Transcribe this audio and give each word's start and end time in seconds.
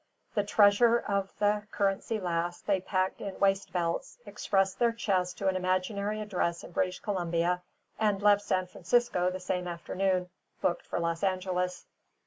The 0.33 0.43
treasure 0.43 0.97
of 0.97 1.31
the 1.37 1.67
Currency 1.69 2.19
Lass 2.19 2.59
they 2.61 2.81
packed 2.81 3.21
in 3.21 3.39
waist 3.39 3.71
belts, 3.71 4.17
expressed 4.25 4.79
their 4.79 4.91
chests 4.93 5.35
to 5.35 5.47
an 5.47 5.55
imaginary 5.55 6.19
address 6.21 6.63
in 6.63 6.71
British 6.71 6.99
Columbia, 6.99 7.61
and 7.99 8.19
left 8.19 8.41
San 8.41 8.65
Francisco 8.65 9.29
the 9.29 9.39
same 9.39 9.67
afternoon, 9.67 10.31
booked 10.59 10.87
for 10.87 10.99
Los 10.99 11.21
Angeles. 11.21 11.85